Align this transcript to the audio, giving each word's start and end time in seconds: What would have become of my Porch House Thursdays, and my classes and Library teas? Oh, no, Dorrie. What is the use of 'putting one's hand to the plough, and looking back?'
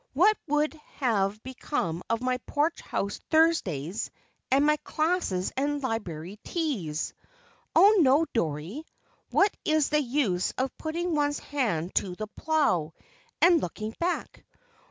What 0.15 0.35
would 0.47 0.73
have 0.95 1.43
become 1.43 2.01
of 2.09 2.21
my 2.23 2.37
Porch 2.47 2.81
House 2.81 3.19
Thursdays, 3.29 4.09
and 4.49 4.65
my 4.65 4.77
classes 4.77 5.51
and 5.55 5.83
Library 5.83 6.39
teas? 6.43 7.13
Oh, 7.75 7.99
no, 8.01 8.25
Dorrie. 8.33 8.83
What 9.29 9.55
is 9.63 9.89
the 9.89 10.01
use 10.01 10.53
of 10.57 10.75
'putting 10.79 11.13
one's 11.13 11.37
hand 11.37 11.93
to 11.97 12.15
the 12.15 12.25
plough, 12.25 12.93
and 13.43 13.61
looking 13.61 13.93
back?' 13.99 14.43